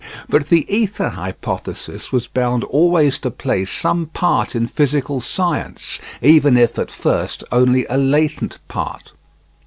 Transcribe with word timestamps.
But 0.27 0.47
the 0.49 0.65
ether 0.67 1.09
hypothesis 1.09 2.11
was 2.11 2.25
bound 2.25 2.63
always 2.63 3.19
to 3.19 3.29
play 3.29 3.65
some 3.65 4.07
part 4.07 4.55
in 4.55 4.65
physical 4.65 5.19
science, 5.21 5.99
even 6.23 6.57
if 6.57 6.79
at 6.79 6.89
first 6.89 7.43
only 7.51 7.85
a 7.85 7.97
latent 7.99 8.57
part. 8.67 9.13